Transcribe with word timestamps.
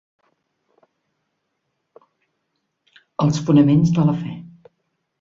Els 3.27 3.41
fonaments 3.51 3.97
de 4.01 4.11
la 4.13 4.21
fe. 4.27 4.39